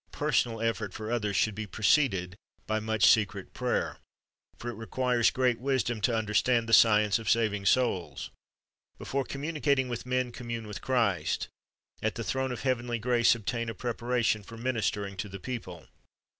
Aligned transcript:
Personal 0.11 0.61
effort 0.63 0.95
for 0.95 1.11
others 1.11 1.35
should 1.35 1.53
be 1.53 1.67
preceded 1.67 2.35
by 2.65 2.79
much 2.79 3.05
secret 3.05 3.53
prayer; 3.53 3.97
for 4.57 4.67
it 4.71 4.73
requires 4.73 5.29
great 5.29 5.59
wisdom 5.59 6.01
to 6.01 6.15
understand 6.17 6.67
the 6.67 6.73
science 6.73 7.19
of 7.19 7.29
saving 7.29 7.67
souls. 7.67 8.31
Before 8.97 9.23
communicating 9.23 9.89
with 9.89 10.07
men, 10.07 10.31
commune 10.31 10.65
with 10.65 10.81
Christ. 10.81 11.49
At 12.01 12.15
the 12.15 12.23
throne 12.23 12.51
of 12.51 12.61
heavenly 12.63 12.97
grace 12.97 13.35
obtain 13.35 13.69
a 13.69 13.75
preparation 13.75 14.41
for 14.41 14.57
ministering 14.57 15.17
to 15.17 15.29
the 15.29 15.39
people. 15.39 15.85